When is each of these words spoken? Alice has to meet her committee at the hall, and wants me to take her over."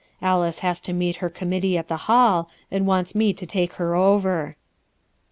Alice 0.23 0.61
has 0.65 0.79
to 0.79 0.93
meet 0.93 1.17
her 1.17 1.29
committee 1.29 1.77
at 1.77 1.87
the 1.87 1.95
hall, 2.09 2.49
and 2.71 2.87
wants 2.87 3.13
me 3.13 3.33
to 3.33 3.45
take 3.45 3.73
her 3.73 3.93
over." 3.93 4.55